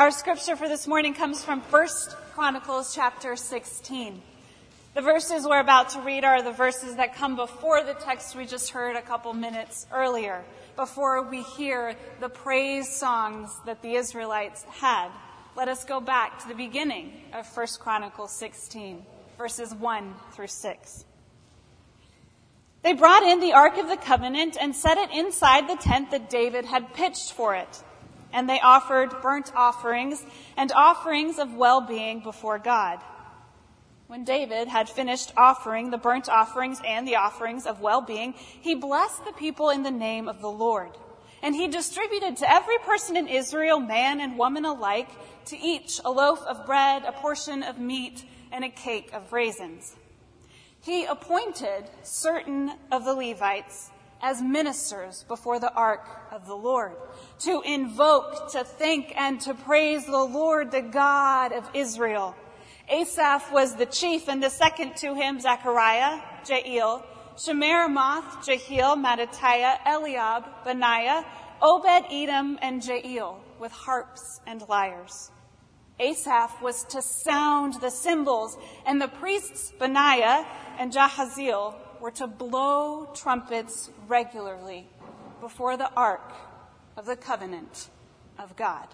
Our 0.00 0.10
scripture 0.10 0.56
for 0.56 0.66
this 0.66 0.86
morning 0.86 1.12
comes 1.12 1.44
from 1.44 1.60
1 1.60 1.88
Chronicles 2.32 2.94
chapter 2.94 3.36
16. 3.36 4.22
The 4.94 5.02
verses 5.02 5.44
we're 5.44 5.60
about 5.60 5.90
to 5.90 6.00
read 6.00 6.24
are 6.24 6.40
the 6.40 6.52
verses 6.52 6.96
that 6.96 7.16
come 7.16 7.36
before 7.36 7.84
the 7.84 7.92
text 7.92 8.34
we 8.34 8.46
just 8.46 8.70
heard 8.70 8.96
a 8.96 9.02
couple 9.02 9.34
minutes 9.34 9.86
earlier, 9.92 10.42
before 10.74 11.28
we 11.28 11.42
hear 11.42 11.96
the 12.18 12.30
praise 12.30 12.88
songs 12.88 13.54
that 13.66 13.82
the 13.82 13.92
Israelites 13.92 14.62
had. 14.70 15.10
Let 15.54 15.68
us 15.68 15.84
go 15.84 16.00
back 16.00 16.40
to 16.44 16.48
the 16.48 16.54
beginning 16.54 17.12
of 17.34 17.46
1 17.54 17.66
Chronicles 17.78 18.32
16, 18.32 19.04
verses 19.36 19.74
1 19.74 20.14
through 20.32 20.46
6. 20.46 21.04
They 22.80 22.94
brought 22.94 23.22
in 23.22 23.40
the 23.40 23.52
Ark 23.52 23.76
of 23.76 23.90
the 23.90 23.98
Covenant 23.98 24.56
and 24.58 24.74
set 24.74 24.96
it 24.96 25.10
inside 25.10 25.68
the 25.68 25.76
tent 25.76 26.10
that 26.12 26.30
David 26.30 26.64
had 26.64 26.94
pitched 26.94 27.32
for 27.32 27.54
it. 27.54 27.84
And 28.32 28.48
they 28.48 28.60
offered 28.60 29.20
burnt 29.22 29.52
offerings 29.54 30.24
and 30.56 30.70
offerings 30.72 31.38
of 31.38 31.54
well-being 31.54 32.20
before 32.20 32.58
God. 32.58 33.00
When 34.06 34.24
David 34.24 34.66
had 34.66 34.88
finished 34.88 35.32
offering 35.36 35.90
the 35.90 35.98
burnt 35.98 36.28
offerings 36.28 36.80
and 36.84 37.06
the 37.06 37.16
offerings 37.16 37.66
of 37.66 37.80
well-being, 37.80 38.34
he 38.60 38.74
blessed 38.74 39.24
the 39.24 39.32
people 39.32 39.70
in 39.70 39.84
the 39.84 39.90
name 39.90 40.28
of 40.28 40.40
the 40.40 40.50
Lord. 40.50 40.90
And 41.42 41.54
he 41.54 41.68
distributed 41.68 42.36
to 42.38 42.52
every 42.52 42.78
person 42.78 43.16
in 43.16 43.28
Israel, 43.28 43.80
man 43.80 44.20
and 44.20 44.36
woman 44.36 44.64
alike, 44.64 45.08
to 45.46 45.56
each 45.56 46.00
a 46.04 46.10
loaf 46.10 46.40
of 46.40 46.66
bread, 46.66 47.04
a 47.04 47.12
portion 47.12 47.62
of 47.62 47.78
meat, 47.78 48.24
and 48.52 48.64
a 48.64 48.68
cake 48.68 49.10
of 49.12 49.32
raisins. 49.32 49.94
He 50.82 51.04
appointed 51.04 51.84
certain 52.02 52.72
of 52.90 53.04
the 53.04 53.14
Levites 53.14 53.90
as 54.22 54.42
ministers 54.42 55.24
before 55.28 55.58
the 55.58 55.72
ark 55.72 56.06
of 56.30 56.46
the 56.46 56.54
Lord, 56.54 56.92
to 57.40 57.62
invoke, 57.62 58.50
to 58.52 58.64
thank, 58.64 59.14
and 59.16 59.40
to 59.42 59.54
praise 59.54 60.04
the 60.04 60.12
Lord, 60.12 60.70
the 60.70 60.82
God 60.82 61.52
of 61.52 61.68
Israel. 61.74 62.34
Asaph 62.88 63.52
was 63.52 63.76
the 63.76 63.86
chief, 63.86 64.28
and 64.28 64.42
the 64.42 64.50
second 64.50 64.96
to 64.96 65.14
him, 65.14 65.40
Zechariah, 65.40 66.20
Jeiel, 66.44 67.02
Shemiramoth, 67.36 68.44
Jehiel, 68.44 68.96
Mattithiah, 68.96 69.78
Eliab, 69.86 70.44
Benaiah, 70.64 71.24
Obed 71.62 72.06
Edom, 72.10 72.58
and 72.60 72.82
Jeiel, 72.82 73.36
with 73.58 73.72
harps 73.72 74.40
and 74.46 74.68
lyres. 74.68 75.30
Asaph 76.00 76.62
was 76.62 76.84
to 76.84 77.02
sound 77.02 77.74
the 77.80 77.90
cymbals, 77.90 78.56
and 78.86 79.00
the 79.00 79.08
priests 79.08 79.72
Benaiah 79.78 80.46
and 80.78 80.92
Jahaziel 80.92 81.74
were 82.00 82.10
to 82.12 82.26
blow 82.26 83.06
trumpets 83.14 83.90
regularly 84.08 84.86
before 85.40 85.76
the 85.76 85.92
ark 85.94 86.32
of 86.96 87.06
the 87.06 87.16
covenant 87.16 87.88
of 88.38 88.56
God. 88.56 88.88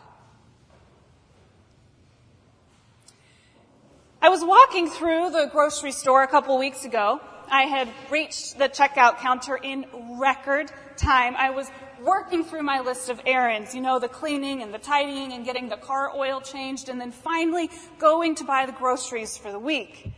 I 4.21 4.29
was 4.29 4.43
walking 4.43 4.91
through 4.91 5.31
the 5.31 5.49
grocery 5.53 5.93
store 5.93 6.23
a 6.23 6.29
couple 6.29 6.59
weeks 6.59 6.85
ago. 6.85 7.21
I 7.49 7.63
had 7.63 7.89
reached 8.11 8.59
the 8.59 8.69
checkout 8.69 9.19
counter 9.19 9.57
in 9.57 9.87
record 10.19 10.73
time. 10.97 11.37
I 11.37 11.51
was 11.51 11.71
working 12.03 12.45
through 12.45 12.63
my 12.63 12.81
list 12.81 13.09
of 13.09 13.21
errands, 13.25 13.75
you 13.75 13.81
know, 13.81 13.99
the 13.99 14.09
cleaning 14.09 14.63
and 14.63 14.75
the 14.75 14.79
tidying 14.79 15.33
and 15.33 15.45
getting 15.45 15.69
the 15.69 15.77
car 15.77 16.11
oil 16.15 16.41
changed 16.41 16.89
and 16.89 17.01
then 17.01 17.13
finally 17.13 17.71
going 17.99 18.35
to 18.37 18.45
buy 18.45 18.67
the 18.67 18.73
groceries 18.73 19.37
for 19.37 19.53
the 19.53 19.59
week. 19.59 20.13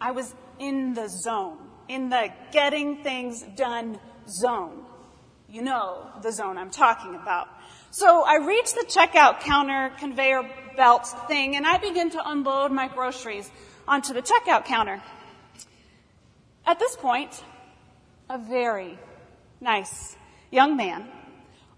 I 0.00 0.12
was 0.12 0.34
in 0.58 0.94
the 0.94 1.08
zone, 1.08 1.58
in 1.88 2.08
the 2.08 2.32
getting 2.52 3.02
things 3.02 3.42
done 3.56 3.98
zone. 4.28 4.84
You 5.48 5.62
know 5.62 6.06
the 6.22 6.30
zone 6.30 6.58
I'm 6.58 6.70
talking 6.70 7.14
about. 7.14 7.48
So 7.90 8.22
I 8.24 8.36
reach 8.36 8.74
the 8.74 8.84
checkout 8.86 9.40
counter 9.40 9.90
conveyor 9.98 10.48
belt 10.76 11.06
thing 11.26 11.56
and 11.56 11.66
I 11.66 11.78
begin 11.78 12.10
to 12.10 12.30
unload 12.30 12.70
my 12.70 12.88
groceries 12.88 13.50
onto 13.86 14.12
the 14.12 14.22
checkout 14.22 14.66
counter. 14.66 15.02
At 16.66 16.78
this 16.78 16.96
point, 16.96 17.42
a 18.28 18.36
very 18.36 18.98
nice 19.60 20.16
young 20.50 20.76
man 20.76 21.08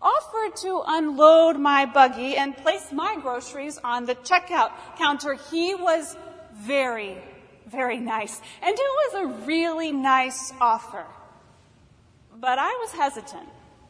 offered 0.03 0.57
to 0.57 0.83
unload 0.87 1.59
my 1.59 1.87
buggy 1.87 2.37
and 2.37 2.57
place 2.57 2.91
my 2.91 3.17
groceries 3.21 3.79
on 3.85 4.07
the 4.07 4.15
checkout 4.17 4.71
counter. 4.97 5.35
He 5.51 5.75
was 5.75 6.17
very, 6.55 7.19
very 7.71 7.99
nice. 7.99 8.41
And 8.63 8.75
it 8.75 8.79
was 8.79 9.15
a 9.23 9.47
really 9.47 9.93
nice 9.93 10.53
offer. 10.61 11.05
But 12.39 12.59
I 12.59 12.77
was 12.81 12.93
hesitant 12.93 13.49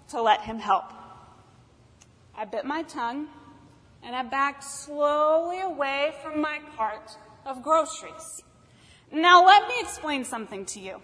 to 0.09 0.23
let 0.23 0.43
him 0.43 0.59
help. 0.59 0.93
I 2.35 2.45
bit 2.45 2.65
my 2.65 2.83
tongue 2.83 3.29
and 4.03 4.17
I 4.17 4.23
backed 4.23 4.65
slowly 4.65 5.61
away 5.61 6.15
from 6.23 6.41
my 6.41 6.61
cart 6.77 7.17
of 7.45 7.63
groceries. 7.63 8.43
Now 9.13 9.45
let 9.45 9.69
me 9.69 9.75
explain 9.81 10.25
something 10.25 10.65
to 10.67 10.81
you. 10.81 11.01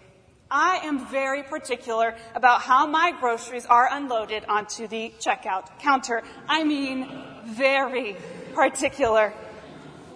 I 0.49 0.77
am 0.77 1.07
very 1.07 1.43
particular 1.43 2.15
about 2.33 2.61
how 2.61 2.87
my 2.87 3.13
groceries 3.19 3.65
are 3.65 3.89
unloaded 3.91 4.45
onto 4.45 4.87
the 4.87 5.13
checkout 5.19 5.77
counter. 5.79 6.23
I 6.47 6.63
mean, 6.63 7.07
very 7.45 8.15
particular. 8.53 9.33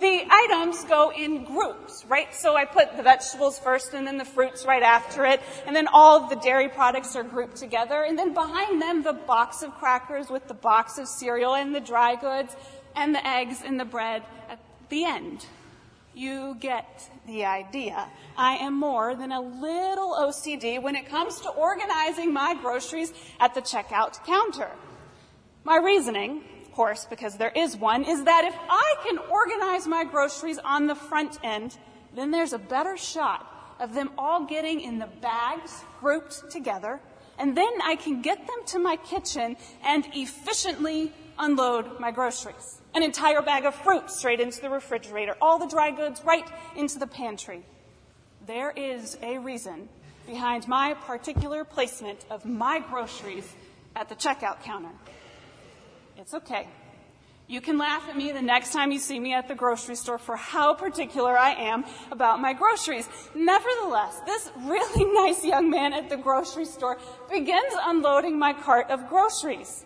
The 0.02 0.26
items 0.28 0.84
go 0.86 1.12
in 1.12 1.44
groups, 1.46 2.04
right? 2.08 2.34
So 2.34 2.56
I 2.56 2.66
put 2.66 2.98
the 2.98 3.04
vegetables 3.04 3.60
first 3.60 3.94
and 3.94 4.08
then 4.08 4.18
the 4.18 4.26
fruits 4.26 4.66
right 4.66 4.82
after 4.82 5.26
it. 5.26 5.40
And 5.68 5.76
then 5.76 5.88
all 5.88 6.28
the 6.28 6.38
dairy 6.38 6.70
products 6.70 7.16
are 7.16 7.22
grouped 7.22 7.58
together. 7.58 8.02
And 8.02 8.18
then 8.18 8.34
behind 8.34 8.82
them, 8.82 9.04
the 9.04 9.14
box 9.14 9.62
of 9.62 9.76
crackers 9.76 10.32
with 10.32 10.48
the 10.48 10.56
box 10.56 10.98
of 10.98 11.08
cereal 11.08 11.54
and 11.54 11.76
the 11.76 11.80
dry 11.80 12.16
goods 12.16 12.56
and 12.96 13.14
the 13.14 13.26
eggs 13.26 13.62
and 13.64 13.80
the 13.80 13.86
bread 13.86 14.24
at 14.50 14.58
the 14.90 15.06
end. 15.06 15.46
You 16.16 16.58
get 16.60 17.08
the 17.28 17.46
idea. 17.46 18.10
I 18.36 18.56
am 18.56 18.80
more 18.80 19.16
than 19.16 19.32
a 19.32 19.40
little 19.40 20.16
OCD 20.16 20.82
when 20.82 20.96
it 20.96 21.06
comes 21.06 21.42
to 21.42 21.50
organizing 21.50 22.34
my 22.34 22.56
groceries 22.60 23.14
at 23.40 23.54
the 23.54 23.62
checkout 23.62 24.26
counter. 24.26 24.72
My 25.64 25.78
reasoning, 25.78 26.44
course, 26.74 27.06
because 27.10 27.38
there 27.38 27.52
is 27.56 27.78
one, 27.78 28.04
is 28.04 28.24
that 28.24 28.46
if 28.46 28.56
I 28.70 28.96
can 29.08 29.18
organize 29.18 29.88
my 29.88 30.04
groceries 30.04 30.60
on 30.60 30.88
the 30.88 30.96
front 30.96 31.40
end, 31.44 31.78
then 32.16 32.32
there's 32.32 32.54
a 32.54 32.60
better 32.60 32.98
shot 32.98 33.48
of 33.80 33.94
them 33.94 34.12
all 34.18 34.46
getting 34.46 34.82
in 34.82 35.00
the 35.00 35.08
bags 35.08 35.84
grouped 36.00 36.52
together, 36.52 37.00
and 37.40 37.58
then 37.58 37.72
I 37.84 37.96
can 37.96 38.22
get 38.22 38.46
them 38.46 38.66
to 38.68 38.80
my 38.80 38.96
kitchen 38.98 39.58
and 39.84 40.06
efficiently 40.14 41.12
unload 41.40 42.00
my 42.00 42.12
groceries. 42.12 42.82
An 42.94 43.04
entire 43.04 43.42
bag 43.42 43.66
of 43.66 43.74
fruit 43.74 44.12
straight 44.12 44.40
into 44.40 44.62
the 44.62 44.70
refrigerator, 44.70 45.36
all 45.42 45.58
the 45.58 45.68
dry 45.68 45.92
goods 45.92 46.22
right 46.24 46.48
into 46.76 47.00
the 47.00 47.08
pantry. 47.08 47.64
There 48.46 48.72
is 48.72 49.18
a 49.24 49.40
reason 49.40 49.90
behind 50.28 50.68
my 50.68 50.94
particular 50.94 51.64
placement 51.64 52.26
of 52.30 52.46
my 52.46 52.80
groceries 52.80 53.52
at 53.96 54.10
the 54.10 54.16
checkout 54.16 54.62
counter. 54.64 54.92
It's 56.22 56.36
okay. 56.36 56.68
You 57.48 57.62
can 57.62 57.80
laugh 57.80 58.08
at 58.08 58.16
me 58.16 58.32
the 58.32 58.44
next 58.44 58.72
time 58.74 58.92
you 58.92 59.00
see 59.00 59.20
me 59.20 59.34
at 59.34 59.48
the 59.48 59.56
grocery 59.56 59.96
store 59.96 60.20
for 60.20 60.36
how 60.36 60.76
particular 60.76 61.36
I 61.36 61.50
am 61.54 61.84
about 62.12 62.40
my 62.40 62.54
groceries. 62.54 63.10
Nevertheless, 63.34 64.22
this 64.28 64.52
really 64.60 65.12
nice 65.26 65.44
young 65.44 65.72
man 65.72 65.94
at 65.94 66.10
the 66.10 66.18
grocery 66.18 66.66
store 66.66 67.00
begins 67.32 67.74
unloading 67.86 68.38
my 68.38 68.54
cart 68.54 68.92
of 68.92 69.10
groceries. 69.10 69.84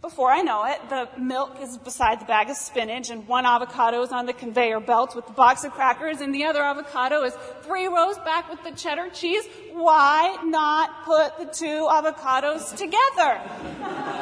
Before 0.00 0.30
I 0.32 0.40
know 0.40 0.64
it, 0.64 0.80
the 0.88 1.10
milk 1.20 1.60
is 1.60 1.76
beside 1.76 2.22
the 2.22 2.24
bag 2.24 2.48
of 2.48 2.56
spinach 2.56 3.10
and 3.10 3.28
one 3.28 3.44
avocado 3.44 4.00
is 4.00 4.12
on 4.12 4.24
the 4.24 4.32
conveyor 4.32 4.80
belt 4.80 5.14
with 5.14 5.26
the 5.26 5.34
box 5.34 5.62
of 5.64 5.72
crackers 5.72 6.22
and 6.22 6.34
the 6.34 6.44
other 6.44 6.62
avocado 6.62 7.22
is 7.22 7.34
three 7.60 7.86
rows 7.86 8.16
back 8.20 8.48
with 8.48 8.64
the 8.64 8.72
cheddar 8.72 9.10
cheese. 9.10 9.44
Why 9.74 10.38
not 10.42 11.04
put 11.04 11.36
the 11.36 11.44
two 11.44 11.86
avocados 11.86 12.74
together? 12.74 14.16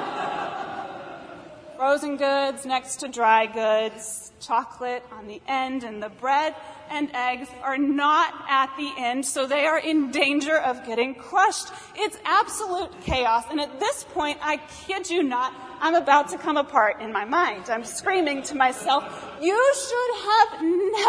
Frozen 1.78 2.16
goods 2.16 2.66
next 2.66 2.96
to 2.96 3.08
dry 3.08 3.46
goods, 3.46 4.32
chocolate 4.40 5.04
on 5.12 5.28
the 5.28 5.40
end, 5.46 5.84
and 5.84 6.02
the 6.02 6.08
bread 6.08 6.56
and 6.90 7.08
eggs 7.14 7.46
are 7.62 7.78
not 7.78 8.34
at 8.48 8.76
the 8.76 8.90
end, 8.98 9.24
so 9.24 9.46
they 9.46 9.64
are 9.64 9.78
in 9.78 10.10
danger 10.10 10.58
of 10.58 10.84
getting 10.84 11.14
crushed. 11.14 11.68
It's 11.94 12.18
absolute 12.24 12.90
chaos, 13.02 13.44
and 13.48 13.60
at 13.60 13.78
this 13.78 14.02
point, 14.12 14.40
I 14.42 14.56
kid 14.88 15.08
you 15.08 15.22
not, 15.22 15.54
I'm 15.80 15.94
about 15.94 16.30
to 16.30 16.38
come 16.38 16.56
apart 16.56 17.00
in 17.00 17.12
my 17.12 17.24
mind. 17.24 17.70
I'm 17.70 17.84
screaming 17.84 18.42
to 18.42 18.56
myself, 18.56 19.04
you 19.40 19.74
should 19.86 20.16
have 20.26 20.60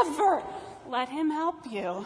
never 0.05 0.43
let 0.87 1.09
him 1.09 1.31
help 1.31 1.65
you. 1.67 2.05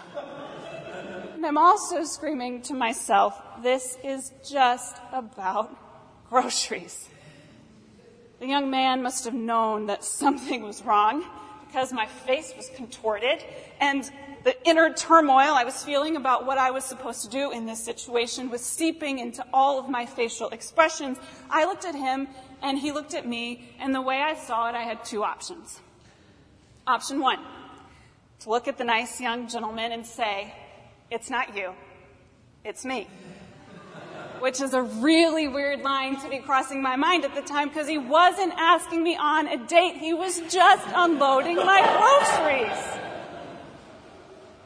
And 1.36 1.46
I'm 1.46 1.58
also 1.58 2.06
screaming 2.06 2.62
to 2.62 2.74
myself, 2.74 3.38
this 3.62 3.98
is 4.06 4.32
just 4.50 4.96
about 5.12 5.76
groceries. 6.30 7.10
The 8.44 8.50
young 8.50 8.70
man 8.70 9.02
must 9.02 9.24
have 9.24 9.34
known 9.34 9.86
that 9.86 10.04
something 10.04 10.64
was 10.64 10.84
wrong 10.84 11.24
because 11.66 11.94
my 11.94 12.08
face 12.08 12.54
was 12.58 12.70
contorted 12.76 13.42
and 13.80 14.12
the 14.44 14.54
inner 14.68 14.92
turmoil 14.92 15.54
I 15.54 15.64
was 15.64 15.82
feeling 15.82 16.18
about 16.18 16.46
what 16.46 16.58
I 16.58 16.70
was 16.72 16.84
supposed 16.84 17.24
to 17.24 17.30
do 17.30 17.52
in 17.52 17.66
this 17.66 17.82
situation 17.82 18.50
was 18.50 18.60
seeping 18.60 19.20
into 19.20 19.46
all 19.54 19.80
of 19.80 19.88
my 19.88 20.06
facial 20.06 20.50
expressions. 20.50 21.20
I 21.50 21.64
looked 21.64 21.86
at 21.86 21.96
him 21.96 22.28
and 22.62 22.78
he 22.78 22.92
looked 22.92 23.14
at 23.14 23.26
me, 23.26 23.70
and 23.80 23.96
the 23.96 24.02
way 24.02 24.20
I 24.20 24.36
saw 24.36 24.68
it, 24.68 24.76
I 24.76 24.82
had 24.82 25.06
two 25.06 25.24
options. 25.24 25.80
Option 26.86 27.22
one, 27.22 27.40
to 28.42 28.50
look 28.50 28.68
at 28.68 28.78
the 28.78 28.84
nice 28.84 29.22
young 29.22 29.48
gentleman 29.48 29.94
and 29.94 30.06
say, 30.06 30.54
It's 31.10 31.30
not 31.30 31.56
you, 31.56 31.76
it's 32.66 32.84
me. 32.84 33.08
Which 34.44 34.60
is 34.60 34.74
a 34.74 34.82
really 34.82 35.48
weird 35.48 35.84
line 35.84 36.20
to 36.20 36.28
be 36.28 36.40
crossing 36.40 36.82
my 36.82 36.98
mind 36.98 37.24
at 37.24 37.34
the 37.34 37.42
time 37.42 37.70
because 37.70 37.88
he 37.88 37.98
wasn't 37.98 38.52
asking 38.58 39.02
me 39.02 39.16
on 39.16 39.48
a 39.48 39.56
date. 39.56 39.96
He 39.96 40.14
was 40.14 40.42
just 40.52 40.86
unloading 40.94 41.56
my 41.56 41.80
groceries. 41.80 43.00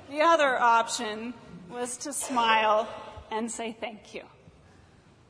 The 0.09 0.21
other 0.21 0.59
option 0.59 1.35
was 1.69 1.95
to 1.97 2.11
smile 2.11 2.89
and 3.29 3.51
say 3.51 3.77
thank 3.79 4.15
you. 4.15 4.23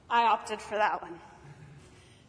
I 0.09 0.23
opted 0.27 0.61
for 0.61 0.75
that 0.75 1.01
one. 1.01 1.19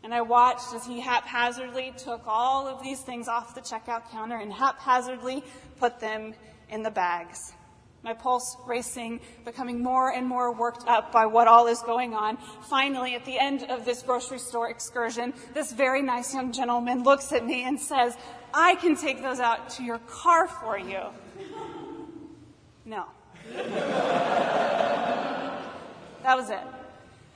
And 0.02 0.12
I 0.12 0.22
watched 0.22 0.74
as 0.74 0.84
he 0.84 0.98
haphazardly 0.98 1.94
took 1.96 2.22
all 2.26 2.66
of 2.66 2.82
these 2.82 3.00
things 3.00 3.28
off 3.28 3.54
the 3.54 3.60
checkout 3.60 4.10
counter 4.10 4.38
and 4.38 4.52
haphazardly 4.52 5.44
put 5.78 6.00
them 6.00 6.34
in 6.68 6.82
the 6.82 6.90
bags. 6.90 7.52
My 8.02 8.14
pulse 8.14 8.56
racing, 8.66 9.20
becoming 9.44 9.82
more 9.82 10.12
and 10.12 10.26
more 10.26 10.52
worked 10.52 10.86
up 10.86 11.10
by 11.10 11.26
what 11.26 11.48
all 11.48 11.66
is 11.66 11.82
going 11.82 12.14
on. 12.14 12.36
Finally, 12.68 13.16
at 13.16 13.24
the 13.24 13.36
end 13.38 13.64
of 13.64 13.84
this 13.84 14.02
grocery 14.02 14.38
store 14.38 14.70
excursion, 14.70 15.34
this 15.52 15.72
very 15.72 16.00
nice 16.00 16.32
young 16.32 16.52
gentleman 16.52 17.02
looks 17.02 17.32
at 17.32 17.44
me 17.44 17.64
and 17.64 17.80
says, 17.80 18.16
I 18.54 18.76
can 18.76 18.94
take 18.96 19.20
those 19.20 19.40
out 19.40 19.70
to 19.70 19.82
your 19.82 19.98
car 19.98 20.46
for 20.46 20.78
you. 20.78 21.00
No. 22.84 23.06
that 23.52 23.64
was 26.24 26.50
it. 26.50 26.62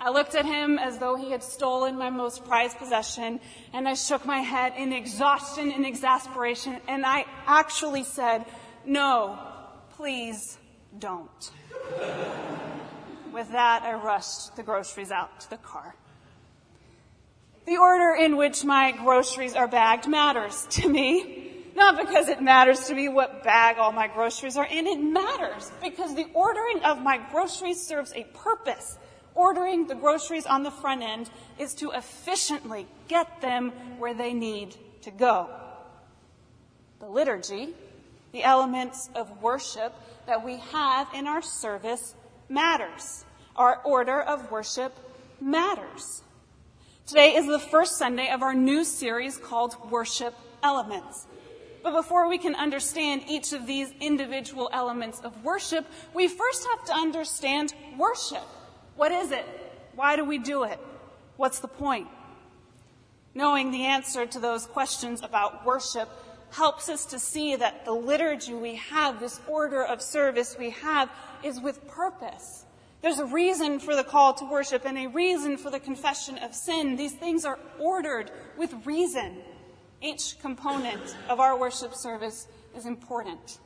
I 0.05 0.11
looked 0.11 0.35
at 0.35 0.45
him 0.45 0.81
as 0.81 0.99
though 0.99 1.15
he 1.15 1.31
had 1.31 1.45
stolen 1.45 1.97
my 1.97 2.11
most 2.11 2.45
prized 2.45 2.77
possession, 2.79 3.39
and 3.73 3.89
I 3.89 3.95
shook 3.95 4.27
my 4.27 4.39
head 4.39 4.73
in 4.77 4.93
exhaustion 4.93 5.71
and 5.71 5.87
exasperation, 5.87 6.79
and 6.89 7.07
I 7.07 7.25
actually 7.47 8.03
said, 8.03 8.45
No, 8.85 9.39
please 10.03 10.59
don't. 10.99 11.53
With 13.33 13.53
that, 13.53 13.85
I 13.85 13.95
rushed 13.95 14.57
the 14.57 14.65
groceries 14.65 15.13
out 15.13 15.39
to 15.43 15.51
the 15.51 15.59
car. 15.59 15.95
The 17.67 17.77
order 17.77 18.17
in 18.21 18.37
which 18.37 18.65
my 18.65 18.91
groceries 18.91 19.55
are 19.55 19.69
bagged 19.69 20.09
matters 20.09 20.67
to 20.71 20.89
me. 20.89 21.53
Not 21.77 22.05
because 22.05 22.27
it 22.27 22.43
matters 22.43 22.89
to 22.89 22.97
me 22.97 23.09
what 23.09 23.45
bag 23.45 23.79
all 23.79 23.93
my 23.93 24.09
groceries 24.09 24.57
are 24.57 24.67
in. 24.67 24.89
It 24.89 25.01
matters 25.01 25.71
because 25.81 26.17
the 26.17 26.27
ordering 26.35 26.83
of 26.83 27.01
my 27.01 27.19
groceries 27.31 27.81
serves 27.81 28.13
a 28.13 28.25
purpose 28.35 28.99
ordering 29.37 29.87
the 29.87 29.95
groceries 29.95 30.47
on 30.47 30.65
the 30.65 30.73
front 30.73 31.03
end 31.03 31.31
is 31.61 31.75
to 31.75 31.93
efficiently 31.93 32.89
get 33.07 33.41
them 33.41 33.71
where 34.01 34.15
they 34.15 34.33
need 34.35 34.75
to 35.03 35.13
go. 35.13 35.49
The 36.99 37.07
liturgy, 37.07 37.75
the 38.33 38.43
elements 38.43 39.11
of 39.15 39.43
worship 39.43 39.95
that 40.27 40.45
we 40.45 40.57
have 40.57 41.09
in 41.15 41.27
our 41.27 41.43
service 41.43 42.15
matters. 42.49 43.25
Our 43.57 43.81
order 43.85 44.21
of 44.21 44.51
worship 44.51 44.97
matters. 45.41 46.23
Today 47.07 47.35
is 47.35 47.47
the 47.47 47.59
first 47.59 47.99
Sunday 47.99 48.31
of 48.31 48.43
our 48.43 48.55
new 48.55 48.85
series 48.85 49.37
called 49.37 49.77
Worship 49.91 50.35
Elements. 50.63 51.27
But 51.83 51.93
before 51.93 52.29
we 52.29 52.39
can 52.39 52.55
understand 52.55 53.23
each 53.29 53.53
of 53.53 53.67
these 53.67 53.93
individual 54.01 54.71
elements 54.73 55.21
of 55.21 55.45
worship, 55.45 55.85
we 56.15 56.29
first 56.29 56.67
have 56.71 56.85
to 56.87 56.93
understand 56.93 57.75
worship. 57.99 58.47
What 58.97 59.13
is 59.13 59.33
it? 59.33 59.45
Why 59.95 60.17
do 60.17 60.25
we 60.25 60.39
do 60.39 60.63
it? 60.63 60.79
What's 61.37 61.59
the 61.59 61.69
point? 61.69 62.07
Knowing 63.35 63.73
the 63.73 63.85
answer 63.85 64.27
to 64.27 64.39
those 64.39 64.67
questions 64.67 65.23
about 65.23 65.67
worship 65.67 66.09
helps 66.53 66.89
us 66.89 67.07
to 67.07 67.19
see 67.19 67.57
that 67.57 67.85
the 67.85 67.93
liturgy 67.93 68.55
we 68.55 68.77
have, 68.77 69.19
this 69.19 69.41
order 69.49 69.83
of 69.83 70.01
service 70.01 70.57
we 70.59 70.71
have, 70.71 71.11
is 71.43 71.61
with 71.61 71.87
purpose. 71.89 72.65
There's 73.01 73.19
a 73.19 73.25
reason 73.25 73.81
for 73.81 73.97
the 73.97 74.05
call 74.05 74.35
to 74.35 74.45
worship 74.45 74.85
and 74.85 74.97
a 74.97 75.09
reason 75.09 75.57
for 75.57 75.71
the 75.71 75.81
confession 75.81 76.39
of 76.39 76.55
sin. 76.55 76.95
These 76.97 77.15
things 77.15 77.45
are 77.45 77.59
ordered 77.81 78.31
with 78.57 78.75
reason. 78.87 79.39
Each 80.01 80.39
component 80.41 81.17
of 81.29 81.41
our 81.41 81.59
worship 81.59 81.95
service 81.95 82.47
is 82.77 82.87
important, 82.87 83.59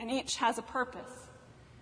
and 0.00 0.10
each 0.10 0.36
has 0.36 0.58
a 0.58 0.62
purpose 0.62 1.24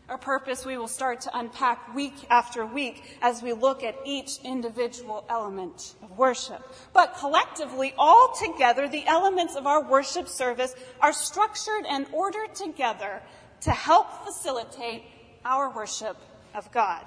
a 0.08 0.18
purpose 0.18 0.66
we 0.66 0.76
will 0.76 0.88
start 0.88 1.20
to 1.22 1.38
unpack 1.38 1.94
week 1.94 2.14
after 2.28 2.66
week 2.66 3.18
as 3.22 3.42
we 3.42 3.52
look 3.52 3.82
at 3.82 3.96
each 4.04 4.38
individual 4.44 5.24
element 5.28 5.94
of 6.02 6.18
worship. 6.18 6.60
But 6.92 7.16
collectively, 7.18 7.94
all 7.96 8.34
together, 8.34 8.88
the 8.88 9.06
elements 9.06 9.56
of 9.56 9.66
our 9.66 9.82
worship 9.82 10.28
service 10.28 10.74
are 11.00 11.12
structured 11.12 11.86
and 11.88 12.06
ordered 12.12 12.54
together 12.54 13.22
to 13.62 13.70
help 13.70 14.24
facilitate 14.24 15.04
our 15.44 15.70
worship 15.70 16.16
of 16.54 16.70
God. 16.72 17.04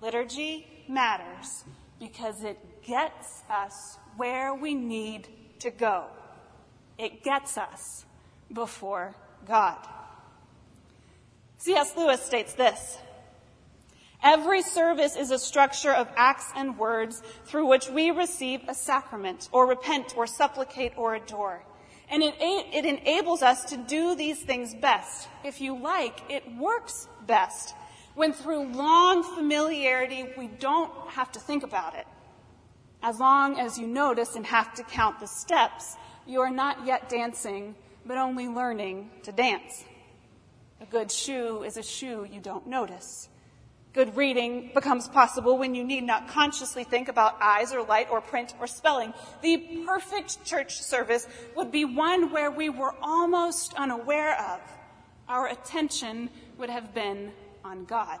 Liturgy 0.00 0.66
matters 0.88 1.64
because 1.98 2.42
it 2.42 2.58
gets 2.82 3.42
us 3.48 3.98
where 4.16 4.54
we 4.54 4.74
need 4.74 5.28
to 5.60 5.70
go. 5.70 6.06
It 6.98 7.22
gets 7.22 7.56
us 7.56 8.04
before 8.52 9.14
God. 9.46 9.78
C.S. 11.60 11.94
Lewis 11.94 12.22
states 12.22 12.54
this. 12.54 12.96
Every 14.22 14.62
service 14.62 15.14
is 15.14 15.30
a 15.30 15.38
structure 15.38 15.92
of 15.92 16.08
acts 16.16 16.50
and 16.56 16.78
words 16.78 17.22
through 17.44 17.66
which 17.66 17.90
we 17.90 18.10
receive 18.10 18.62
a 18.66 18.74
sacrament 18.74 19.50
or 19.52 19.66
repent 19.66 20.14
or 20.16 20.26
supplicate 20.26 20.94
or 20.96 21.14
adore. 21.14 21.62
And 22.08 22.22
it, 22.22 22.34
it 22.40 22.86
enables 22.86 23.42
us 23.42 23.66
to 23.66 23.76
do 23.76 24.14
these 24.14 24.40
things 24.42 24.74
best. 24.74 25.28
If 25.44 25.60
you 25.60 25.78
like, 25.78 26.18
it 26.30 26.44
works 26.56 27.08
best 27.26 27.74
when 28.14 28.32
through 28.32 28.72
long 28.72 29.22
familiarity 29.22 30.30
we 30.38 30.46
don't 30.46 30.90
have 31.10 31.30
to 31.32 31.40
think 31.40 31.62
about 31.62 31.94
it. 31.94 32.06
As 33.02 33.20
long 33.20 33.60
as 33.60 33.78
you 33.78 33.86
notice 33.86 34.34
and 34.34 34.46
have 34.46 34.72
to 34.76 34.82
count 34.82 35.20
the 35.20 35.26
steps, 35.26 35.96
you 36.26 36.40
are 36.40 36.50
not 36.50 36.86
yet 36.86 37.10
dancing, 37.10 37.74
but 38.06 38.16
only 38.16 38.48
learning 38.48 39.10
to 39.24 39.32
dance. 39.32 39.84
A 40.80 40.86
good 40.86 41.12
shoe 41.12 41.62
is 41.62 41.76
a 41.76 41.82
shoe 41.82 42.26
you 42.30 42.40
don't 42.40 42.66
notice. 42.66 43.28
Good 43.92 44.16
reading 44.16 44.70
becomes 44.72 45.08
possible 45.08 45.58
when 45.58 45.74
you 45.74 45.84
need 45.84 46.04
not 46.04 46.28
consciously 46.28 46.84
think 46.84 47.08
about 47.08 47.36
eyes 47.42 47.72
or 47.72 47.82
light 47.82 48.08
or 48.10 48.20
print 48.20 48.54
or 48.60 48.66
spelling. 48.66 49.12
The 49.42 49.82
perfect 49.84 50.44
church 50.44 50.80
service 50.80 51.26
would 51.56 51.70
be 51.70 51.84
one 51.84 52.32
where 52.32 52.50
we 52.50 52.70
were 52.70 52.94
almost 53.02 53.74
unaware 53.74 54.40
of. 54.40 54.60
Our 55.28 55.48
attention 55.48 56.30
would 56.56 56.70
have 56.70 56.94
been 56.94 57.32
on 57.64 57.84
God 57.84 58.20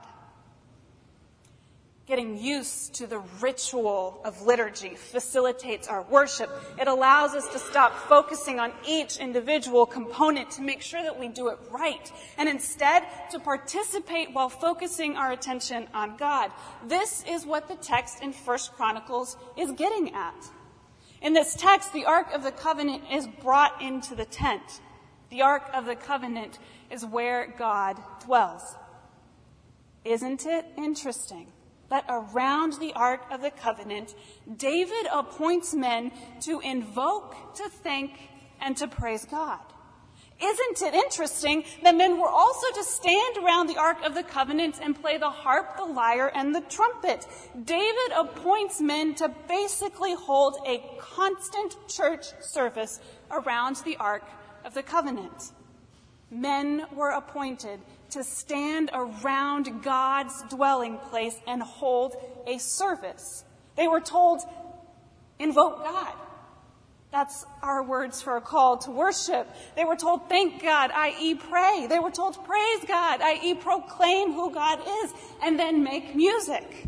getting 2.10 2.36
used 2.36 2.92
to 2.92 3.06
the 3.06 3.20
ritual 3.40 4.20
of 4.24 4.42
liturgy 4.42 4.96
facilitates 4.96 5.86
our 5.86 6.02
worship. 6.02 6.50
It 6.76 6.88
allows 6.88 7.36
us 7.36 7.46
to 7.52 7.58
stop 7.60 7.96
focusing 8.08 8.58
on 8.58 8.72
each 8.84 9.18
individual 9.18 9.86
component 9.86 10.50
to 10.52 10.60
make 10.60 10.82
sure 10.82 11.00
that 11.04 11.20
we 11.20 11.28
do 11.28 11.50
it 11.50 11.58
right 11.70 12.12
and 12.36 12.48
instead 12.48 13.04
to 13.30 13.38
participate 13.38 14.32
while 14.32 14.48
focusing 14.48 15.16
our 15.16 15.30
attention 15.30 15.86
on 15.94 16.16
God. 16.16 16.50
This 16.84 17.24
is 17.28 17.46
what 17.46 17.68
the 17.68 17.76
text 17.76 18.24
in 18.24 18.32
First 18.32 18.72
Chronicles 18.72 19.36
is 19.56 19.70
getting 19.70 20.12
at. 20.12 20.50
In 21.22 21.32
this 21.32 21.54
text, 21.54 21.92
the 21.92 22.06
Ark 22.06 22.34
of 22.34 22.42
the 22.42 22.50
Covenant 22.50 23.04
is 23.12 23.28
brought 23.40 23.80
into 23.80 24.16
the 24.16 24.24
tent. 24.24 24.80
The 25.30 25.42
Ark 25.42 25.70
of 25.72 25.86
the 25.86 25.94
Covenant 25.94 26.58
is 26.90 27.06
where 27.06 27.54
God 27.56 28.02
dwells. 28.24 28.74
Isn't 30.04 30.44
it 30.44 30.66
interesting? 30.76 31.52
That 31.90 32.04
around 32.08 32.74
the 32.74 32.92
Ark 32.94 33.22
of 33.30 33.42
the 33.42 33.50
Covenant, 33.50 34.14
David 34.56 35.06
appoints 35.12 35.74
men 35.74 36.12
to 36.40 36.60
invoke, 36.60 37.54
to 37.56 37.68
thank, 37.68 38.12
and 38.60 38.76
to 38.76 38.88
praise 38.88 39.24
God. 39.24 39.60
Isn't 40.42 40.80
it 40.80 40.94
interesting 40.94 41.64
that 41.82 41.94
men 41.94 42.18
were 42.18 42.28
also 42.28 42.66
to 42.74 42.82
stand 42.82 43.36
around 43.38 43.66
the 43.66 43.76
Ark 43.76 43.98
of 44.04 44.14
the 44.14 44.22
Covenant 44.22 44.78
and 44.80 44.98
play 44.98 45.18
the 45.18 45.28
harp, 45.28 45.76
the 45.76 45.84
lyre, 45.84 46.32
and 46.34 46.54
the 46.54 46.62
trumpet? 46.62 47.26
David 47.64 48.12
appoints 48.16 48.80
men 48.80 49.14
to 49.16 49.28
basically 49.48 50.14
hold 50.14 50.56
a 50.66 50.82
constant 50.98 51.76
church 51.88 52.24
service 52.40 53.00
around 53.30 53.76
the 53.84 53.98
Ark 53.98 54.24
of 54.64 54.72
the 54.72 54.82
Covenant. 54.82 55.52
Men 56.30 56.86
were 56.94 57.10
appointed 57.10 57.80
to 58.12 58.24
stand 58.24 58.90
around 58.92 59.82
God's 59.82 60.42
dwelling 60.50 60.98
place 60.98 61.36
and 61.46 61.62
hold 61.62 62.16
a 62.46 62.58
service. 62.58 63.44
They 63.76 63.88
were 63.88 64.00
told, 64.00 64.40
invoke 65.38 65.84
God. 65.84 66.14
That's 67.10 67.44
our 67.62 67.82
words 67.82 68.22
for 68.22 68.36
a 68.36 68.40
call 68.40 68.78
to 68.78 68.90
worship. 68.90 69.48
They 69.74 69.84
were 69.84 69.96
told, 69.96 70.28
thank 70.28 70.62
God, 70.62 70.92
i.e., 70.94 71.34
pray. 71.34 71.86
They 71.88 71.98
were 71.98 72.10
told, 72.10 72.44
praise 72.44 72.84
God, 72.86 73.20
i.e., 73.20 73.54
proclaim 73.54 74.32
who 74.32 74.52
God 74.52 74.80
is, 74.86 75.12
and 75.42 75.58
then 75.58 75.82
make 75.82 76.14
music. 76.14 76.86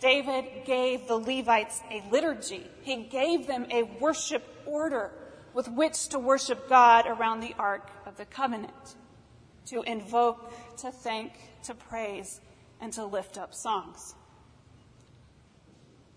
David 0.00 0.64
gave 0.64 1.06
the 1.06 1.16
Levites 1.16 1.80
a 1.90 2.02
liturgy. 2.10 2.66
He 2.82 3.04
gave 3.04 3.46
them 3.46 3.66
a 3.70 3.84
worship 4.00 4.44
order 4.66 5.10
with 5.54 5.68
which 5.68 6.08
to 6.08 6.18
worship 6.18 6.68
God 6.68 7.06
around 7.06 7.40
the 7.40 7.54
Ark 7.58 7.90
of 8.06 8.16
the 8.16 8.24
Covenant, 8.24 8.96
to 9.70 9.82
invoke, 9.82 10.52
to 10.78 10.90
thank, 10.90 11.32
to 11.64 11.74
praise, 11.74 12.40
and 12.80 12.92
to 12.92 13.04
lift 13.04 13.38
up 13.38 13.54
songs. 13.54 14.14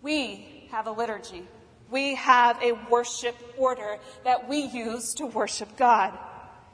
We 0.01 0.67
have 0.71 0.87
a 0.87 0.91
liturgy. 0.91 1.47
We 1.89 2.15
have 2.15 2.61
a 2.61 2.73
worship 2.89 3.35
order 3.57 3.97
that 4.23 4.47
we 4.47 4.59
use 4.59 5.13
to 5.15 5.25
worship 5.25 5.75
God. 5.77 6.17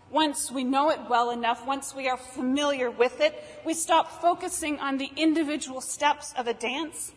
Once 0.10 0.52
we 0.52 0.64
know 0.64 0.90
it 0.90 1.00
well 1.10 1.32
enough, 1.32 1.66
once 1.66 1.94
we 1.94 2.08
are 2.08 2.18
familiar 2.18 2.90
with 2.90 3.20
it, 3.20 3.36
we 3.66 3.74
stop 3.74 4.22
focusing 4.22 4.80
on 4.80 4.98
the 4.98 5.12
individual 5.18 5.82
steps 5.82 6.34
of 6.38 6.48
a 6.48 6.54
dance 6.54 7.12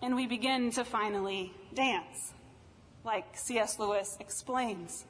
and 0.00 0.16
we 0.16 0.26
begin 0.26 0.70
to 0.70 0.84
finally 0.84 1.52
dance, 1.74 2.32
like 3.04 3.26
C.S. 3.36 3.78
Lewis 3.78 4.16
explains. 4.20 5.04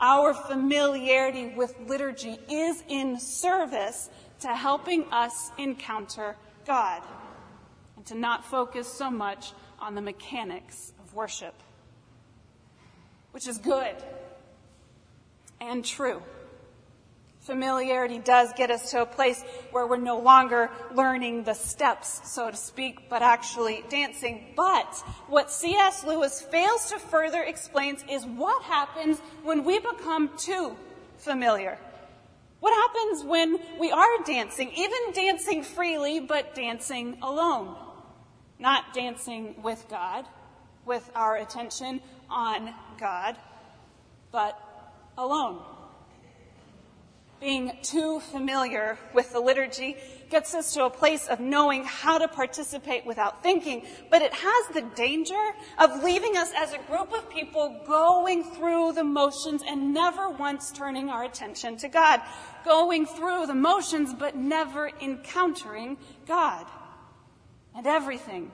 Our 0.00 0.34
familiarity 0.34 1.48
with 1.56 1.74
liturgy 1.86 2.38
is 2.50 2.82
in 2.88 3.18
service 3.18 4.10
to 4.40 4.48
helping 4.48 5.04
us 5.12 5.50
encounter 5.56 6.36
God 6.66 7.02
and 7.96 8.04
to 8.06 8.14
not 8.14 8.44
focus 8.44 8.86
so 8.86 9.10
much 9.10 9.52
on 9.80 9.94
the 9.94 10.02
mechanics 10.02 10.92
of 11.02 11.14
worship, 11.14 11.54
which 13.32 13.48
is 13.48 13.56
good 13.58 13.94
and 15.60 15.84
true. 15.84 16.22
Familiarity 17.46 18.18
does 18.18 18.52
get 18.56 18.72
us 18.72 18.90
to 18.90 19.02
a 19.02 19.06
place 19.06 19.40
where 19.70 19.86
we're 19.86 19.98
no 19.98 20.18
longer 20.18 20.68
learning 20.92 21.44
the 21.44 21.54
steps, 21.54 22.20
so 22.24 22.50
to 22.50 22.56
speak, 22.56 23.08
but 23.08 23.22
actually 23.22 23.84
dancing. 23.88 24.52
But 24.56 24.92
what 25.28 25.52
C.S. 25.52 26.02
Lewis 26.02 26.42
fails 26.42 26.90
to 26.90 26.98
further 26.98 27.44
explain 27.44 27.98
is 28.10 28.26
what 28.26 28.64
happens 28.64 29.20
when 29.44 29.62
we 29.62 29.78
become 29.78 30.36
too 30.36 30.76
familiar. 31.18 31.78
What 32.58 32.74
happens 32.74 33.24
when 33.24 33.58
we 33.78 33.92
are 33.92 34.24
dancing, 34.24 34.72
even 34.72 35.12
dancing 35.12 35.62
freely, 35.62 36.18
but 36.18 36.56
dancing 36.56 37.16
alone? 37.22 37.76
Not 38.58 38.92
dancing 38.92 39.54
with 39.62 39.86
God, 39.88 40.26
with 40.84 41.08
our 41.14 41.36
attention 41.36 42.00
on 42.28 42.74
God, 42.98 43.36
but 44.32 44.58
alone. 45.16 45.75
Being 47.40 47.76
too 47.82 48.20
familiar 48.20 48.98
with 49.12 49.32
the 49.32 49.40
liturgy 49.40 49.98
gets 50.30 50.54
us 50.54 50.72
to 50.72 50.84
a 50.86 50.90
place 50.90 51.28
of 51.28 51.38
knowing 51.38 51.84
how 51.84 52.16
to 52.16 52.28
participate 52.28 53.04
without 53.04 53.42
thinking, 53.42 53.84
but 54.10 54.22
it 54.22 54.32
has 54.32 54.66
the 54.72 54.80
danger 54.94 55.52
of 55.78 56.02
leaving 56.02 56.36
us 56.36 56.50
as 56.56 56.72
a 56.72 56.78
group 56.78 57.12
of 57.12 57.28
people 57.28 57.82
going 57.86 58.42
through 58.42 58.92
the 58.92 59.04
motions 59.04 59.62
and 59.66 59.92
never 59.92 60.30
once 60.30 60.72
turning 60.72 61.10
our 61.10 61.24
attention 61.24 61.76
to 61.76 61.88
God. 61.88 62.22
Going 62.64 63.04
through 63.04 63.46
the 63.46 63.54
motions, 63.54 64.14
but 64.14 64.34
never 64.34 64.90
encountering 65.00 65.98
God. 66.26 66.66
And 67.76 67.86
everything 67.86 68.50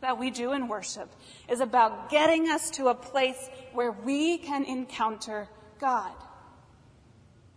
that 0.00 0.18
we 0.18 0.30
do 0.30 0.52
in 0.52 0.68
worship 0.68 1.10
is 1.48 1.60
about 1.60 2.10
getting 2.10 2.48
us 2.48 2.70
to 2.70 2.88
a 2.88 2.94
place 2.94 3.50
where 3.74 3.92
we 3.92 4.38
can 4.38 4.64
encounter 4.64 5.48
God. 5.78 6.14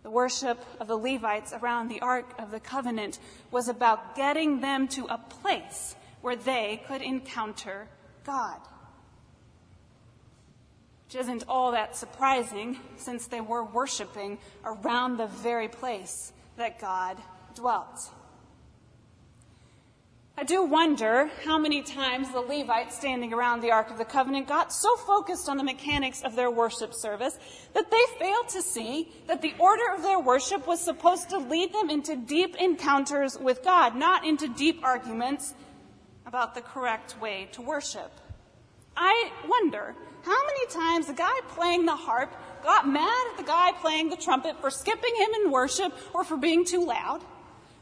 The 0.02 0.10
worship 0.10 0.64
of 0.80 0.88
the 0.88 0.96
Levites 0.96 1.52
around 1.52 1.88
the 1.88 2.00
Ark 2.00 2.34
of 2.38 2.50
the 2.50 2.60
Covenant 2.60 3.18
was 3.50 3.68
about 3.68 4.16
getting 4.16 4.60
them 4.60 4.88
to 4.88 5.06
a 5.06 5.18
place 5.18 5.94
where 6.22 6.36
they 6.36 6.82
could 6.86 7.02
encounter 7.02 7.88
God. 8.24 8.58
Which 11.06 11.16
isn't 11.16 11.44
all 11.48 11.72
that 11.72 11.96
surprising 11.96 12.78
since 12.96 13.26
they 13.26 13.40
were 13.40 13.64
worshiping 13.64 14.38
around 14.64 15.16
the 15.16 15.26
very 15.26 15.68
place 15.68 16.32
that 16.56 16.78
God 16.78 17.18
dwelt. 17.54 18.10
I 20.40 20.42
do 20.42 20.62
wonder 20.62 21.30
how 21.44 21.58
many 21.58 21.82
times 21.82 22.30
the 22.30 22.40
Levites 22.40 22.96
standing 22.96 23.34
around 23.34 23.60
the 23.60 23.72
Ark 23.72 23.90
of 23.90 23.98
the 23.98 24.06
Covenant 24.06 24.48
got 24.48 24.72
so 24.72 24.96
focused 24.96 25.50
on 25.50 25.58
the 25.58 25.62
mechanics 25.62 26.22
of 26.22 26.34
their 26.34 26.50
worship 26.50 26.94
service 26.94 27.38
that 27.74 27.90
they 27.90 28.02
failed 28.18 28.48
to 28.48 28.62
see 28.62 29.12
that 29.26 29.42
the 29.42 29.52
order 29.58 29.82
of 29.94 30.02
their 30.02 30.18
worship 30.18 30.66
was 30.66 30.80
supposed 30.80 31.28
to 31.28 31.36
lead 31.36 31.74
them 31.74 31.90
into 31.90 32.16
deep 32.16 32.56
encounters 32.56 33.38
with 33.38 33.62
God, 33.62 33.94
not 33.96 34.26
into 34.26 34.48
deep 34.48 34.82
arguments 34.82 35.52
about 36.24 36.54
the 36.54 36.62
correct 36.62 37.20
way 37.20 37.50
to 37.52 37.60
worship. 37.60 38.10
I 38.96 39.32
wonder 39.46 39.94
how 40.22 40.46
many 40.46 40.66
times 40.68 41.08
the 41.08 41.12
guy 41.12 41.38
playing 41.48 41.84
the 41.84 41.96
harp 41.96 42.34
got 42.62 42.88
mad 42.88 43.26
at 43.32 43.36
the 43.36 43.42
guy 43.42 43.72
playing 43.72 44.08
the 44.08 44.16
trumpet 44.16 44.58
for 44.62 44.70
skipping 44.70 45.14
him 45.16 45.44
in 45.44 45.50
worship 45.50 45.92
or 46.14 46.24
for 46.24 46.38
being 46.38 46.64
too 46.64 46.86
loud. 46.86 47.22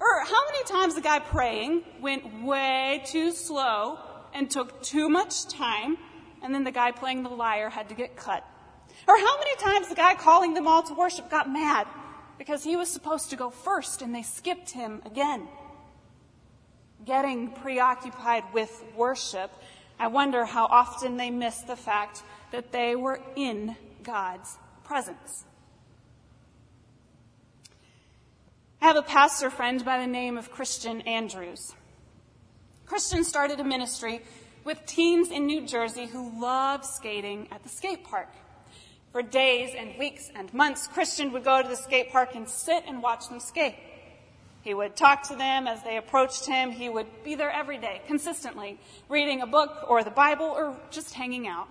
Or 0.01 0.21
how 0.25 0.45
many 0.47 0.65
times 0.65 0.95
the 0.95 1.01
guy 1.01 1.19
praying 1.19 1.83
went 2.01 2.45
way 2.45 3.03
too 3.07 3.33
slow 3.33 3.99
and 4.33 4.51
took 4.51 4.83
too 4.83 5.09
much 5.09 5.47
time, 5.49 5.99
and 6.43 6.55
then 6.55 6.65
the 6.65 6.71
guy 6.71 6.93
playing 6.93 7.25
the 7.25 7.31
lyre 7.31 7.69
had 7.69 7.89
to 7.89 7.95
get 7.95 8.17
cut? 8.17 8.45
Or 9.07 9.17
how 9.17 9.39
many 9.39 9.57
times 9.57 9.89
the 9.89 9.95
guy 9.95 10.15
calling 10.15 10.55
them 10.55 10.69
all 10.69 10.83
to 10.85 10.95
worship 10.95 11.31
got 11.31 11.51
mad 11.51 11.87
because 12.39 12.63
he 12.63 12.77
was 12.77 12.89
supposed 12.89 13.31
to 13.31 13.37
go 13.37 13.51
first 13.51 14.03
and 14.03 14.15
they 14.15 14.23
skipped 14.23 14.71
him 14.71 15.03
again? 15.05 15.49
Getting 17.05 17.51
preoccupied 17.51 18.45
with 18.53 18.85
worship, 18.97 19.51
I 19.99 20.07
wonder 20.09 20.45
how 20.45 20.67
often 20.67 21.17
they 21.17 21.31
missed 21.31 21.67
the 21.67 21.77
fact 21.77 22.23
that 22.53 22.71
they 22.71 22.95
were 22.95 23.21
in 23.35 23.77
God's 24.03 24.59
presence. 24.85 25.45
I 28.81 28.87
have 28.87 28.97
a 28.97 29.03
pastor 29.03 29.51
friend 29.51 29.85
by 29.85 29.99
the 29.99 30.07
name 30.07 30.39
of 30.39 30.53
Christian 30.53 31.01
Andrews. 31.01 31.75
Christian 32.87 33.25
started 33.25 33.59
a 33.59 33.65
ministry 33.65 34.23
with 34.63 34.87
teens 34.87 35.33
in 35.33 35.47
New 35.47 35.67
Jersey 35.67 36.07
who 36.07 36.41
love 36.41 36.85
skating 36.85 37.49
at 37.51 37.65
the 37.65 37.69
skate 37.69 38.05
park. 38.05 38.29
For 39.11 39.21
days 39.21 39.75
and 39.77 39.99
weeks 39.99 40.31
and 40.33 40.55
months, 40.55 40.87
Christian 40.87 41.33
would 41.33 41.43
go 41.43 41.61
to 41.61 41.69
the 41.69 41.75
skate 41.75 42.13
park 42.13 42.37
and 42.37 42.49
sit 42.49 42.85
and 42.87 43.03
watch 43.03 43.29
them 43.29 43.41
skate. 43.41 43.75
He 44.63 44.75
would 44.75 44.95
talk 44.95 45.25
to 45.25 45.35
them 45.35 45.67
as 45.67 45.83
they 45.83 45.97
approached 45.97 46.47
him. 46.47 46.71
He 46.71 46.89
would 46.89 47.25
be 47.25 47.35
there 47.35 47.51
every 47.51 47.79
day, 47.79 48.01
consistently, 48.07 48.79
reading 49.09 49.41
a 49.41 49.47
book 49.47 49.87
or 49.89 50.05
the 50.05 50.11
Bible 50.11 50.47
or 50.47 50.77
just 50.93 51.15
hanging 51.15 51.49
out. 51.49 51.67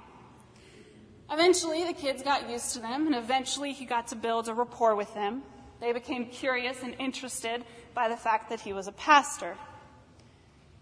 Eventually, 1.32 1.86
the 1.86 1.94
kids 1.94 2.22
got 2.22 2.50
used 2.50 2.74
to 2.74 2.80
them, 2.80 3.08
and 3.08 3.16
eventually 3.16 3.72
he 3.72 3.86
got 3.86 4.08
to 4.08 4.18
build 4.18 4.50
a 4.50 4.54
rapport 4.54 4.94
with 4.94 5.14
them. 5.14 5.44
They 5.79 5.93
became 5.93 6.25
curious 6.27 6.81
and 6.84 6.96
interested 7.00 7.63
by 7.93 8.10
the 8.10 8.17
fact 8.17 8.50
that 8.50 8.62
he 8.62 8.74
was 8.74 8.88
a 8.88 8.91
pastor. 8.91 9.55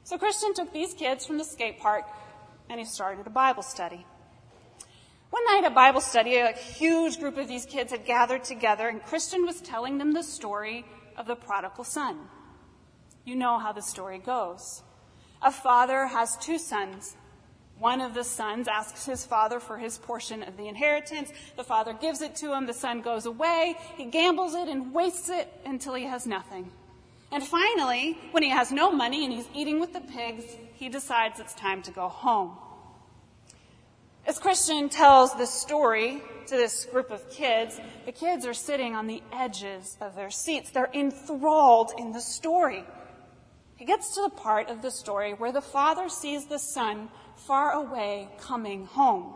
So 0.04 0.18
Christian 0.18 0.54
took 0.54 0.72
these 0.72 0.94
kids 0.94 1.26
from 1.26 1.38
the 1.38 1.44
skate 1.44 1.80
park 1.80 2.06
and 2.70 2.80
he 2.80 2.86
started 2.86 3.26
a 3.28 3.30
Bible 3.30 3.64
study. 3.64 4.06
One 5.30 5.46
night 5.46 5.64
at 5.66 5.76
Bible 5.76 6.02
study, 6.02 6.38
a 6.38 6.54
huge 6.54 7.20
group 7.20 7.38
of 7.38 7.48
these 7.48 7.66
kids 7.66 7.92
had 7.92 8.06
gathered 8.06 8.44
together 8.44 8.88
and 8.88 9.04
Christian 9.04 9.46
was 9.46 9.60
telling 9.62 9.98
them 9.98 10.14
the 10.14 10.24
story 10.24 10.86
of 11.18 11.28
the 11.28 11.36
prodigal 11.36 11.84
son. 11.84 12.20
You 13.26 13.36
know 13.36 13.60
how 13.60 13.74
the 13.74 13.82
story 13.82 14.20
goes. 14.20 14.84
A 15.42 15.52
father 15.52 16.08
has 16.08 16.38
two 16.38 16.58
sons 16.58 17.16
one 17.80 18.00
of 18.00 18.14
the 18.14 18.24
sons 18.24 18.68
asks 18.68 19.06
his 19.06 19.26
father 19.26 19.60
for 19.60 19.78
his 19.78 19.98
portion 19.98 20.44
of 20.44 20.56
the 20.58 20.68
inheritance. 20.68 21.32
The 21.58 21.64
father 21.64 21.94
gives 21.94 22.22
it 22.22 22.36
to 22.38 22.54
him. 22.54 22.66
The 22.66 22.74
son 22.74 23.02
goes 23.02 23.26
away. 23.26 23.76
He 23.98 24.06
gambles 24.06 24.56
it 24.56 24.70
and 24.70 24.94
wastes 24.94 25.30
it 25.30 25.52
until 25.66 25.94
he 25.94 26.06
has 26.06 26.26
nothing. 26.26 26.72
And 27.32 27.44
finally, 27.44 28.18
when 28.32 28.44
he 28.44 28.50
has 28.50 28.72
no 28.72 28.92
money 28.92 29.26
and 29.26 29.34
he's 29.34 29.50
eating 29.54 29.80
with 29.80 29.92
the 29.92 30.00
pigs, 30.00 30.46
he 30.76 30.88
decides 30.88 31.40
it's 31.40 31.54
time 31.54 31.82
to 31.84 31.92
go 31.92 32.08
home. 32.08 32.58
As 34.26 34.40
Christian 34.40 34.90
tells 34.90 35.36
this 35.36 35.52
story 35.52 36.22
to 36.48 36.56
this 36.56 36.86
group 36.86 37.12
of 37.12 37.30
kids, 37.30 37.80
the 38.06 38.12
kids 38.12 38.46
are 38.46 38.54
sitting 38.54 38.96
on 38.96 39.06
the 39.06 39.22
edges 39.34 39.98
of 40.00 40.16
their 40.16 40.32
seats. 40.32 40.72
They're 40.72 40.90
enthralled 40.94 41.92
in 41.98 42.14
the 42.14 42.22
story. 42.22 42.86
He 43.76 43.86
gets 43.86 44.16
to 44.16 44.22
the 44.22 44.30
part 44.30 44.70
of 44.70 44.82
the 44.82 44.90
story 44.90 45.34
where 45.34 45.52
the 45.52 45.62
father 45.62 46.08
sees 46.08 46.46
the 46.46 46.58
son 46.58 47.10
far 47.36 47.72
away 47.72 48.30
coming 48.40 48.86
home. 48.86 49.34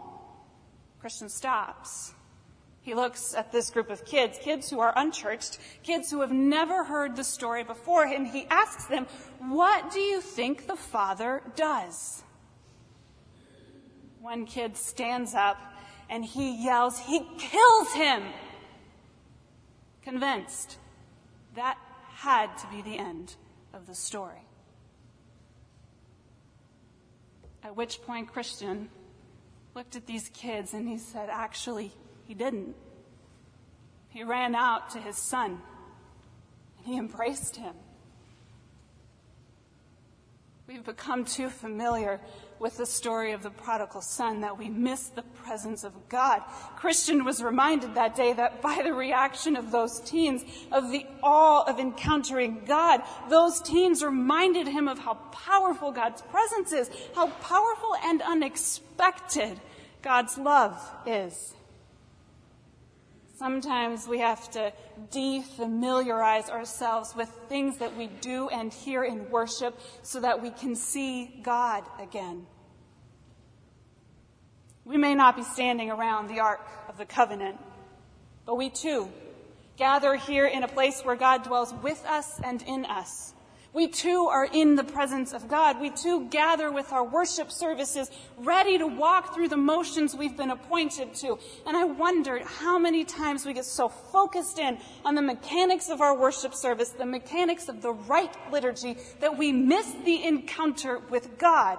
Christian 1.00 1.30
stops. 1.30 2.14
He 2.82 2.94
looks 2.96 3.34
at 3.34 3.52
this 3.52 3.70
group 3.70 3.90
of 3.90 4.06
kids, 4.06 4.40
kids 4.42 4.70
who 4.70 4.80
are 4.80 4.94
unchurched, 4.96 5.60
kids 5.84 6.10
who 6.10 6.22
have 6.22 6.32
never 6.32 6.84
heard 6.84 7.16
the 7.16 7.24
story 7.24 7.64
before, 7.64 8.04
and 8.06 8.28
he 8.28 8.48
asks 8.50 8.86
them, 8.86 9.06
What 9.40 9.92
do 9.92 10.00
you 10.00 10.22
think 10.22 10.66
the 10.66 10.76
father 10.76 11.42
does? 11.56 12.24
One 14.22 14.46
kid 14.46 14.76
stands 14.76 15.34
up 15.34 15.58
and 16.10 16.26
he 16.26 16.64
yells, 16.64 17.00
He 17.00 17.20
kills 17.38 17.94
him! 17.94 18.24
Convinced 20.02 20.78
that 21.56 21.78
had 22.16 22.58
to 22.58 22.68
be 22.68 22.82
the 22.82 22.98
end 22.98 23.36
of 23.74 23.86
the 23.86 23.96
story. 23.96 24.49
At 27.64 27.76
which 27.76 28.02
point, 28.04 28.32
Christian 28.32 28.90
looked 29.76 29.96
at 29.96 30.06
these 30.06 30.30
kids 30.34 30.74
and 30.74 30.88
he 30.88 30.98
said, 30.98 31.30
Actually, 31.32 31.92
he 32.26 32.34
didn't. 32.34 32.76
He 34.10 34.24
ran 34.24 34.56
out 34.56 34.92
to 34.92 35.00
his 35.00 35.18
son 35.18 35.62
and 36.78 36.88
he 36.88 36.98
embraced 36.98 37.58
him. 37.58 37.74
We've 40.68 40.84
become 40.84 41.26
too 41.26 41.50
familiar 41.50 42.20
with 42.60 42.78
the 42.78 42.86
story 42.86 43.32
of 43.32 43.42
the 43.44 43.50
prodigal 43.50 44.02
son 44.02 44.42
that 44.42 44.58
we 44.58 44.70
miss 44.70 45.08
the 45.08 45.22
presence 45.22 45.84
of 45.84 45.94
God. 46.10 46.42
Christian 46.76 47.24
was 47.24 47.42
reminded 47.42 47.96
that 47.96 48.16
day 48.16 48.34
that 48.34 48.62
by 48.62 48.82
the 48.84 48.94
reaction 48.94 49.56
of 49.56 49.72
those 49.72 50.00
teens, 50.02 50.44
of 50.72 50.92
the 50.92 51.06
awe 51.24 51.64
of 51.64 51.80
encountering 51.80 52.64
God, 52.66 53.02
those 53.30 53.62
teens 53.62 54.04
reminded 54.04 54.68
him 54.68 54.88
of 54.88 55.00
how 55.00 55.16
powerful 55.32 55.92
God's 55.92 56.22
presence 56.24 56.72
is, 56.72 56.90
how 57.16 57.28
powerful 57.28 57.96
and 58.04 58.22
unexpected 58.22 59.60
God's 60.02 60.38
love 60.38 60.80
is. 61.06 61.54
Sometimes 63.40 64.06
we 64.06 64.20
have 64.20 64.52
to 64.52 64.74
defamiliarize 65.12 66.50
ourselves 66.50 67.16
with 67.16 67.30
things 67.48 67.78
that 67.78 67.96
we 67.96 68.08
do 68.08 68.50
and 68.50 68.74
hear 68.74 69.06
in 69.06 69.30
worship 69.30 69.80
so 70.02 70.20
that 70.20 70.42
we 70.42 70.50
can 70.50 70.76
see 70.76 71.40
God 71.42 71.86
again. 72.02 72.46
We 74.84 74.98
may 74.98 75.16
not 75.16 75.38
be 75.38 75.44
standing 75.44 75.90
around 75.90 76.28
the 76.28 76.42
Ark 76.42 76.68
of 76.90 76.98
the 76.98 77.06
Covenant, 77.06 77.58
but 78.46 78.56
we 78.56 78.70
too 78.70 79.08
gather 79.78 80.18
here 80.18 80.46
in 80.46 80.64
a 80.64 80.68
place 80.68 81.02
where 81.06 81.16
God 81.16 81.44
dwells 81.44 81.74
with 81.82 82.04
us 82.06 82.42
and 82.44 82.62
in 82.64 82.84
us. 82.84 83.34
We 83.72 83.88
too 83.88 84.26
are 84.26 84.46
in 84.46 84.76
the 84.76 84.84
presence 84.84 85.32
of 85.32 85.48
God. 85.48 85.80
We 85.80 85.92
too 85.92 86.28
gather 86.30 86.72
with 86.72 86.92
our 86.92 87.04
worship 87.04 87.52
services, 87.52 88.10
ready 88.38 88.80
to 88.80 88.88
walk 88.88 89.36
through 89.36 89.50
the 89.50 89.58
motions 89.58 90.16
we've 90.16 90.36
been 90.36 90.50
appointed 90.50 91.14
to. 91.16 91.38
And 91.68 91.78
I 91.78 91.84
wonder 91.84 92.44
how 92.44 92.80
many 92.80 93.06
times 93.06 93.46
we 93.46 93.54
get 93.54 93.66
so 93.66 93.88
focused 93.88 94.58
in 94.58 94.80
on 95.06 95.14
the 95.14 95.22
mechanics 95.22 95.90
of 95.90 96.02
our 96.02 96.18
worship 96.18 96.56
service, 96.56 96.90
the 96.90 97.06
mechanics 97.06 97.70
of 97.70 97.84
the 97.84 97.94
right 97.94 98.36
liturgy, 98.52 98.98
that 99.20 99.38
we 99.38 99.52
miss 99.52 99.94
the 100.04 100.24
encounter 100.24 100.98
with 100.98 101.38
God. 101.38 101.78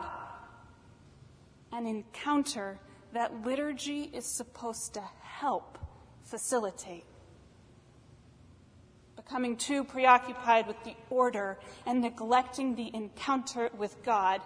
An 1.73 1.87
encounter 1.87 2.79
that 3.13 3.45
liturgy 3.45 4.11
is 4.13 4.25
supposed 4.25 4.95
to 4.95 5.03
help 5.23 5.77
facilitate 6.23 7.05
becoming 9.31 9.57
too 9.57 9.85
preoccupied 9.85 10.67
with 10.67 10.83
the 10.83 10.93
order 11.09 11.57
and 11.87 12.01
neglecting 12.01 12.75
the 12.75 12.91
encounter 12.93 13.71
with 13.79 14.03
God 14.03 14.41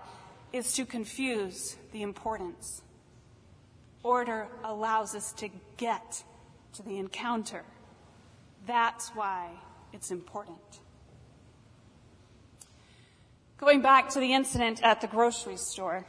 is 0.52 0.74
to 0.74 0.84
confuse 0.84 1.74
the 1.92 2.02
importance. 2.02 2.82
Order 4.02 4.46
allows 4.62 5.14
us 5.14 5.32
to 5.38 5.48
get 5.78 6.22
to 6.74 6.82
the 6.82 6.98
encounter. 6.98 7.64
That's 8.66 9.08
why 9.14 9.52
it's 9.94 10.10
important. 10.10 10.58
Going 13.56 13.80
back 13.80 14.10
to 14.10 14.20
the 14.20 14.34
incident 14.34 14.82
at 14.82 15.00
the 15.00 15.06
grocery 15.06 15.56
store. 15.56 16.04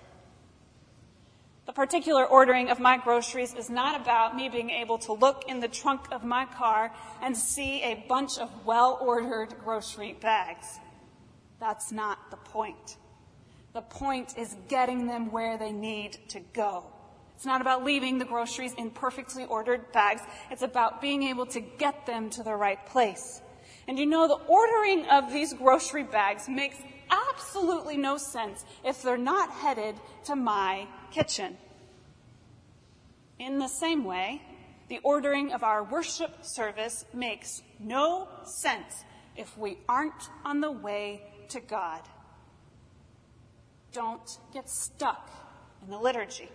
The 1.65 1.73
particular 1.73 2.25
ordering 2.25 2.69
of 2.69 2.79
my 2.79 2.97
groceries 2.97 3.55
is 3.55 3.71
not 3.71 3.99
about 3.99 4.35
me 4.35 4.49
being 4.49 4.69
able 4.69 4.99
to 4.99 5.13
look 5.13 5.45
in 5.47 5.59
the 5.59 5.67
trunk 5.67 6.01
of 6.11 6.23
my 6.23 6.45
car 6.45 6.93
and 7.23 7.35
see 7.35 7.81
a 7.81 8.05
bunch 8.07 8.37
of 8.37 8.49
well 8.65 8.99
ordered 9.01 9.55
grocery 9.63 10.13
bags. 10.13 10.79
That's 11.59 11.91
not 11.91 12.29
the 12.29 12.37
point. 12.37 12.97
The 13.73 13.81
point 13.81 14.37
is 14.37 14.55
getting 14.67 15.07
them 15.07 15.31
where 15.31 15.57
they 15.57 15.71
need 15.71 16.19
to 16.29 16.39
go. 16.53 16.83
It's 17.35 17.45
not 17.45 17.61
about 17.61 17.83
leaving 17.83 18.19
the 18.19 18.25
groceries 18.25 18.73
in 18.75 18.91
perfectly 18.91 19.45
ordered 19.45 19.91
bags. 19.91 20.21
It's 20.51 20.61
about 20.61 21.01
being 21.01 21.23
able 21.23 21.47
to 21.47 21.59
get 21.59 22.05
them 22.05 22.29
to 22.31 22.43
the 22.43 22.55
right 22.55 22.83
place. 22.85 23.41
And 23.87 23.97
you 23.97 24.05
know, 24.05 24.27
the 24.27 24.35
ordering 24.45 25.05
of 25.07 25.33
these 25.33 25.53
grocery 25.53 26.03
bags 26.03 26.47
makes 26.47 26.77
absolutely 27.09 27.97
no 27.97 28.17
sense 28.17 28.65
if 28.83 29.01
they're 29.01 29.17
not 29.17 29.49
headed 29.51 29.95
to 30.25 30.35
my 30.35 30.87
kitchen. 31.11 31.57
In 33.39 33.59
the 33.59 33.67
same 33.67 34.03
way, 34.03 34.41
the 34.87 34.99
ordering 35.03 35.51
of 35.51 35.63
our 35.63 35.83
worship 35.83 36.43
service 36.43 37.05
makes 37.13 37.61
no 37.79 38.27
sense 38.43 39.03
if 39.35 39.57
we 39.57 39.79
aren't 39.89 40.29
on 40.43 40.61
the 40.61 40.71
way 40.71 41.23
to 41.49 41.59
God. 41.59 42.01
Don't 43.91 44.39
get 44.53 44.69
stuck 44.69 45.31
in 45.83 45.89
the 45.89 45.97
liturgy. 45.97 46.49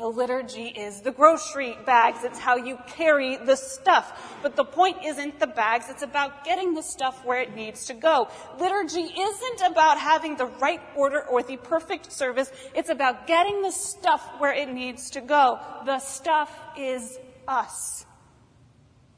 The 0.00 0.08
liturgy 0.08 0.68
is 0.68 1.02
the 1.02 1.12
grocery 1.12 1.76
bags. 1.84 2.24
It's 2.24 2.38
how 2.38 2.56
you 2.56 2.78
carry 2.86 3.36
the 3.36 3.54
stuff. 3.54 4.38
But 4.42 4.56
the 4.56 4.64
point 4.64 5.04
isn't 5.04 5.38
the 5.38 5.46
bags. 5.46 5.90
It's 5.90 6.02
about 6.02 6.42
getting 6.42 6.72
the 6.72 6.80
stuff 6.80 7.22
where 7.22 7.38
it 7.38 7.54
needs 7.54 7.84
to 7.84 7.92
go. 7.92 8.28
Liturgy 8.58 9.02
isn't 9.02 9.60
about 9.60 9.98
having 9.98 10.36
the 10.36 10.46
right 10.46 10.80
order 10.96 11.20
or 11.28 11.42
the 11.42 11.58
perfect 11.58 12.10
service. 12.12 12.50
It's 12.74 12.88
about 12.88 13.26
getting 13.26 13.60
the 13.60 13.70
stuff 13.70 14.26
where 14.38 14.54
it 14.54 14.72
needs 14.72 15.10
to 15.10 15.20
go. 15.20 15.60
The 15.84 15.98
stuff 15.98 16.50
is 16.78 17.18
us. 17.46 18.06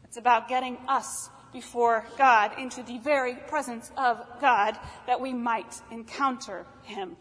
It's 0.03 0.17
about 0.17 0.49
getting 0.49 0.79
us 0.89 1.31
before 1.53 2.05
God 2.19 2.59
into 2.59 2.83
the 2.83 2.99
very 2.99 3.37
presence 3.37 3.93
of 3.97 4.19
God 4.41 4.77
that 5.07 5.21
we 5.21 5.33
might 5.33 5.81
encounter 5.93 6.67
Him 6.83 7.17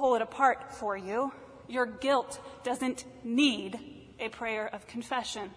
pull 0.00 0.14
it 0.14 0.22
apart 0.22 0.72
for 0.72 0.96
you. 0.96 1.30
Your 1.68 1.84
guilt 1.84 2.40
doesn't 2.64 3.04
need 3.22 3.78
a 4.18 4.30
prayer 4.30 4.66
of 4.72 4.86
confession. 4.86 5.50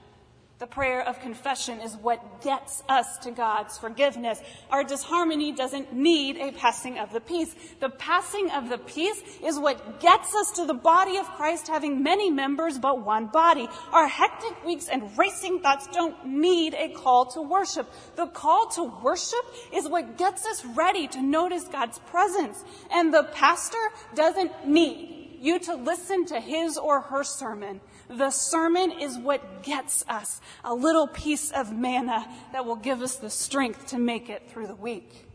The 0.60 0.68
prayer 0.68 1.02
of 1.02 1.20
confession 1.20 1.82
is 1.82 1.96
what 1.98 2.42
gets 2.42 2.84
us 2.88 3.18
to 3.24 3.32
God's 3.32 3.78
forgiveness. 3.78 4.40
Our 4.70 4.84
disharmony 4.84 5.52
doesn't 5.52 5.94
need 5.94 6.38
a 6.38 6.52
passing 6.52 7.00
of 7.00 7.12
the 7.12 7.20
peace. 7.20 7.54
The 7.80 7.90
passing 7.90 8.52
of 8.52 8.70
the 8.70 8.78
peace 8.78 9.22
is 9.44 9.58
what 9.58 10.00
gets 10.00 10.34
us 10.36 10.52
to 10.52 10.66
the 10.66 10.76
body 10.76 11.18
of 11.18 11.26
Christ 11.26 11.68
having 11.68 12.04
many 12.04 12.30
members 12.30 12.78
but 12.78 13.04
one 13.04 13.28
body. 13.28 13.68
Our 13.92 14.08
hectic 14.08 14.64
weeks 14.64 14.88
and 14.88 15.18
racing 15.18 15.62
thoughts 15.62 15.88
don't 15.88 16.26
need 16.26 16.76
a 16.76 16.90
call 16.90 17.26
to 17.32 17.42
worship. 17.42 17.92
The 18.16 18.28
call 18.28 18.68
to 18.70 18.84
worship 18.84 19.44
is 19.74 19.90
what 19.90 20.18
gets 20.18 20.46
us 20.46 20.64
ready 20.64 21.08
to 21.10 21.22
notice 21.22 21.64
God's 21.64 21.98
presence. 22.00 22.64
And 22.92 23.14
the 23.14 23.24
pastor 23.34 23.90
doesn't 24.14 24.68
need 24.68 25.40
you 25.42 25.60
to 25.60 25.76
listen 25.76 26.26
to 26.28 26.40
his 26.40 26.78
or 26.78 27.02
her 27.02 27.24
sermon. 27.24 27.82
The 28.14 28.30
sermon 28.30 28.92
is 28.92 29.18
what 29.18 29.64
gets 29.64 30.06
us 30.08 30.40
a 30.64 30.74
little 30.74 31.08
piece 31.08 31.50
of 31.50 31.76
manna 31.76 32.28
that 32.52 32.64
will 32.64 32.76
give 32.76 33.02
us 33.02 33.16
the 33.16 33.30
strength 33.30 33.88
to 33.88 33.98
make 33.98 34.30
it 34.30 34.52
through 34.52 34.68
the 34.68 34.76
week. 34.76 35.28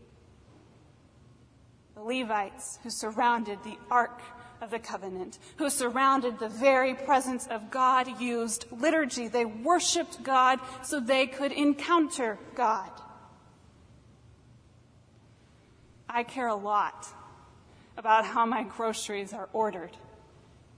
The 1.95 2.01
Levites 2.01 2.79
who 2.81 2.89
surrounded 2.89 3.61
the 3.63 3.77
Ark 3.91 4.21
of 4.61 4.71
the 4.71 4.79
Covenant, 4.79 5.39
who 5.57 5.69
surrounded 5.69 6.39
the 6.39 6.47
very 6.47 6.93
presence 6.93 7.47
of 7.47 7.69
God, 7.69 8.21
used 8.21 8.65
liturgy. 8.71 9.27
They 9.27 9.43
worshiped 9.43 10.23
God 10.23 10.59
so 10.81 11.01
they 11.01 11.27
could 11.27 11.51
encounter 11.51 12.39
God. 12.55 12.89
I 16.07 16.23
care 16.23 16.47
a 16.47 16.55
lot 16.55 17.07
about 17.97 18.25
how 18.25 18.45
my 18.45 18.63
groceries 18.63 19.33
are 19.33 19.49
ordered 19.51 19.97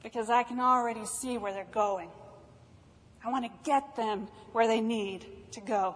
because 0.04 0.30
I 0.30 0.44
can 0.44 0.60
already 0.60 1.06
see 1.06 1.38
where 1.38 1.54
they're 1.54 1.66
going. 1.72 2.10
I 3.24 3.30
want 3.30 3.46
to 3.46 3.52
get 3.64 3.96
them 3.96 4.28
where 4.52 4.68
they 4.68 4.82
need 4.82 5.26
to 5.52 5.62
go. 5.62 5.96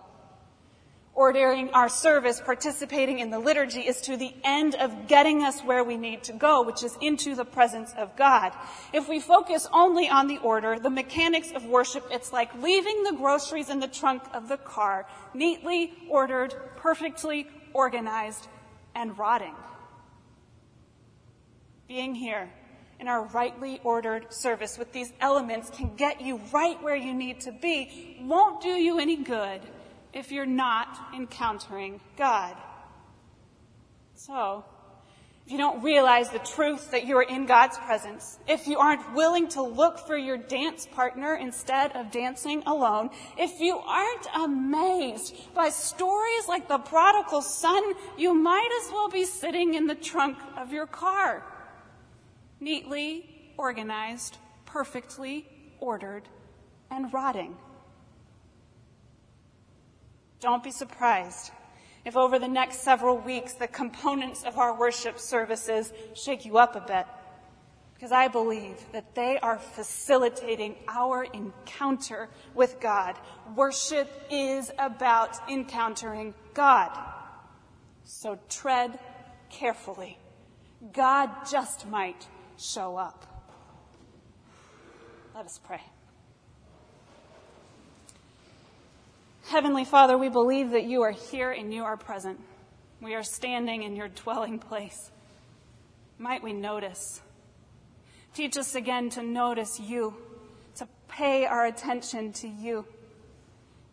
Ordering 1.15 1.69
our 1.69 1.87
service, 1.87 2.41
participating 2.41 3.19
in 3.19 3.29
the 3.29 3.39
liturgy 3.39 3.79
is 3.79 4.01
to 4.01 4.17
the 4.17 4.35
end 4.43 4.75
of 4.75 5.07
getting 5.07 5.43
us 5.43 5.61
where 5.61 5.81
we 5.81 5.95
need 5.95 6.25
to 6.25 6.33
go, 6.33 6.61
which 6.61 6.83
is 6.83 6.97
into 6.99 7.35
the 7.35 7.45
presence 7.45 7.93
of 7.97 8.17
God. 8.17 8.51
If 8.91 9.07
we 9.07 9.21
focus 9.21 9.65
only 9.71 10.09
on 10.09 10.27
the 10.27 10.39
order, 10.39 10.77
the 10.77 10.89
mechanics 10.89 11.51
of 11.55 11.65
worship, 11.65 12.05
it's 12.11 12.33
like 12.33 12.53
leaving 12.61 13.03
the 13.03 13.13
groceries 13.13 13.69
in 13.69 13.79
the 13.79 13.87
trunk 13.87 14.23
of 14.33 14.49
the 14.49 14.57
car, 14.57 15.07
neatly 15.33 15.93
ordered, 16.09 16.53
perfectly 16.75 17.47
organized, 17.73 18.47
and 18.93 19.17
rotting. 19.17 19.55
Being 21.87 22.13
here 22.13 22.49
in 22.99 23.07
our 23.07 23.23
rightly 23.27 23.79
ordered 23.83 24.33
service 24.33 24.77
with 24.77 24.91
these 24.91 25.11
elements 25.19 25.69
can 25.69 25.95
get 25.95 26.21
you 26.21 26.39
right 26.53 26.81
where 26.81 26.95
you 26.95 27.13
need 27.13 27.41
to 27.41 27.51
be 27.51 28.17
won't 28.21 28.61
do 28.61 28.69
you 28.69 28.99
any 28.99 29.17
good 29.17 29.61
if 30.13 30.31
you're 30.31 30.45
not 30.45 31.13
encountering 31.13 31.99
God. 32.17 32.55
So, 34.15 34.63
if 35.45 35.51
you 35.51 35.59
don't 35.59 35.83
realize 35.83 36.31
the 36.31 36.39
truth 36.39 36.89
that 36.89 37.05
you 37.05 37.17
are 37.17 37.23
in 37.23 37.45
God's 37.45 37.77
presence, 37.77 38.39
if 38.47 38.65
you 38.65 38.79
aren't 38.79 39.13
willing 39.13 39.47
to 39.49 39.61
look 39.61 39.99
for 39.99 40.17
your 40.17 40.37
dance 40.37 40.87
partner 40.87 41.35
instead 41.35 41.95
of 41.95 42.09
dancing 42.09 42.63
alone, 42.65 43.11
if 43.37 43.59
you 43.59 43.77
aren't 43.77 44.27
amazed 44.35 45.35
by 45.53 45.69
stories 45.69 46.47
like 46.47 46.67
the 46.67 46.79
prodigal 46.79 47.43
son, 47.43 47.83
you 48.17 48.33
might 48.33 48.69
as 48.81 48.91
well 48.91 49.09
be 49.09 49.25
sitting 49.25 49.75
in 49.75 49.85
the 49.85 49.93
trunk 49.93 50.37
of 50.57 50.73
your 50.73 50.87
car. 50.87 51.43
Neatly 52.65 53.25
organized, 53.57 54.37
perfectly 54.65 55.45
ordered, 55.79 56.23
and 56.89 57.13
rotting. 57.13 57.55
Don't 60.39 60.63
be 60.63 60.71
surprised 60.71 61.51
if 62.05 62.17
over 62.17 62.39
the 62.39 62.47
next 62.47 62.81
several 62.81 63.19
weeks 63.19 63.53
the 63.53 63.67
components 63.67 64.43
of 64.43 64.57
our 64.57 64.75
worship 64.75 65.19
services 65.19 65.93
shake 66.15 66.43
you 66.43 66.57
up 66.57 66.75
a 66.75 66.79
bit. 66.79 67.05
Because 67.93 68.11
I 68.11 68.29
believe 68.29 68.77
that 68.93 69.13
they 69.13 69.37
are 69.43 69.59
facilitating 69.59 70.75
our 70.87 71.23
encounter 71.23 72.29
with 72.55 72.79
God. 72.79 73.15
Worship 73.55 74.09
is 74.31 74.71
about 74.79 75.37
encountering 75.47 76.33
God. 76.55 76.97
So 78.05 78.39
tread 78.49 78.97
carefully. 79.51 80.17
God 80.91 81.29
just 81.49 81.87
might 81.87 82.27
show 82.57 82.97
up. 82.97 83.25
Let 85.35 85.45
us 85.45 85.59
pray. 85.63 85.81
Heavenly 89.47 89.85
Father, 89.85 90.17
we 90.17 90.29
believe 90.29 90.71
that 90.71 90.85
you 90.85 91.03
are 91.03 91.11
here 91.11 91.51
and 91.51 91.73
you 91.73 91.83
are 91.83 91.97
present. 91.97 92.39
We 93.01 93.13
are 93.13 93.23
standing 93.23 93.83
in 93.83 93.95
your 93.95 94.07
dwelling 94.07 94.59
place. 94.59 95.11
Might 96.17 96.41
we 96.41 96.53
notice? 96.53 97.21
Teach 98.33 98.57
us 98.57 98.75
again 98.75 99.09
to 99.11 99.21
notice 99.21 99.79
you, 99.79 100.15
to 100.75 100.87
pay 101.07 101.45
our 101.45 101.65
attention 101.65 102.33
to 102.33 102.47
you. 102.47 102.85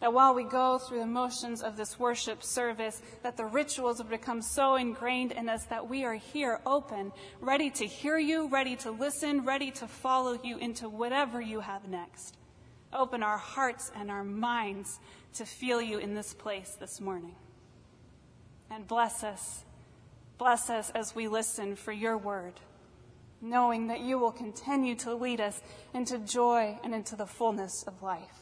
That 0.02 0.12
while 0.12 0.34
we 0.34 0.42
go 0.42 0.78
through 0.78 0.98
the 0.98 1.06
motions 1.06 1.62
of 1.62 1.76
this 1.76 1.96
worship 1.96 2.42
service, 2.42 3.00
that 3.22 3.36
the 3.36 3.44
rituals 3.44 3.98
have 3.98 4.10
become 4.10 4.42
so 4.42 4.74
ingrained 4.74 5.30
in 5.30 5.48
us 5.48 5.66
that 5.66 5.88
we 5.88 6.04
are 6.04 6.16
here 6.16 6.60
open, 6.66 7.12
ready 7.40 7.70
to 7.70 7.86
hear 7.86 8.18
you, 8.18 8.48
ready 8.48 8.74
to 8.76 8.90
listen, 8.90 9.44
ready 9.44 9.70
to 9.70 9.86
follow 9.86 10.40
you 10.42 10.58
into 10.58 10.88
whatever 10.88 11.40
you 11.40 11.60
have 11.60 11.86
next. 11.86 12.36
Open 12.92 13.22
our 13.22 13.38
hearts 13.38 13.92
and 13.94 14.10
our 14.10 14.24
minds 14.24 14.98
to 15.34 15.44
feel 15.44 15.80
you 15.80 15.98
in 15.98 16.14
this 16.14 16.34
place 16.34 16.76
this 16.80 17.00
morning. 17.00 17.36
And 18.72 18.88
bless 18.88 19.22
us. 19.22 19.64
Bless 20.36 20.68
us 20.68 20.90
as 20.96 21.14
we 21.14 21.28
listen 21.28 21.76
for 21.76 21.92
your 21.92 22.18
word, 22.18 22.54
knowing 23.40 23.86
that 23.86 24.00
you 24.00 24.18
will 24.18 24.32
continue 24.32 24.96
to 24.96 25.14
lead 25.14 25.40
us 25.40 25.62
into 25.94 26.18
joy 26.18 26.76
and 26.82 26.92
into 26.92 27.14
the 27.14 27.26
fullness 27.26 27.84
of 27.84 28.02
life. 28.02 28.41